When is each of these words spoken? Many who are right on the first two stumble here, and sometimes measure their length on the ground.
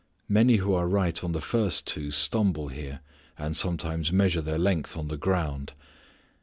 Many 0.27 0.55
who 0.55 0.73
are 0.73 0.87
right 0.87 1.23
on 1.23 1.33
the 1.33 1.39
first 1.41 1.85
two 1.85 2.09
stumble 2.09 2.69
here, 2.69 3.01
and 3.37 3.55
sometimes 3.55 4.11
measure 4.11 4.41
their 4.41 4.57
length 4.57 4.97
on 4.97 5.09
the 5.09 5.15
ground. 5.15 5.73